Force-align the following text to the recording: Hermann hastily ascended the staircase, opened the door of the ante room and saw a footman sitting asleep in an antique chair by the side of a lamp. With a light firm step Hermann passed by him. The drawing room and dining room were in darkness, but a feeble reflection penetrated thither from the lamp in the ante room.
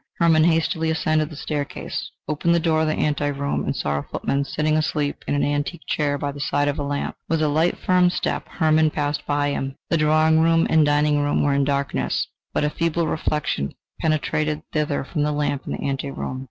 Hermann 0.17 0.45
hastily 0.45 0.89
ascended 0.89 1.29
the 1.29 1.35
staircase, 1.35 2.09
opened 2.27 2.55
the 2.55 2.59
door 2.59 2.81
of 2.81 2.87
the 2.87 2.95
ante 2.95 3.29
room 3.29 3.63
and 3.63 3.75
saw 3.75 3.99
a 3.99 4.01
footman 4.09 4.43
sitting 4.43 4.75
asleep 4.75 5.23
in 5.27 5.35
an 5.35 5.43
antique 5.43 5.85
chair 5.85 6.17
by 6.17 6.31
the 6.31 6.39
side 6.39 6.67
of 6.67 6.79
a 6.79 6.83
lamp. 6.83 7.15
With 7.29 7.39
a 7.39 7.47
light 7.47 7.77
firm 7.77 8.09
step 8.09 8.47
Hermann 8.49 8.89
passed 8.89 9.23
by 9.27 9.49
him. 9.51 9.75
The 9.91 9.97
drawing 9.97 10.39
room 10.39 10.65
and 10.71 10.83
dining 10.87 11.19
room 11.21 11.43
were 11.43 11.53
in 11.53 11.65
darkness, 11.65 12.25
but 12.51 12.63
a 12.63 12.71
feeble 12.71 13.05
reflection 13.05 13.75
penetrated 13.99 14.63
thither 14.73 15.03
from 15.03 15.21
the 15.21 15.31
lamp 15.31 15.67
in 15.67 15.73
the 15.73 15.81
ante 15.83 16.09
room. 16.09 16.39